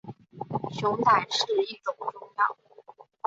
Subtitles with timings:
[0.71, 2.57] 熊胆是一种中药。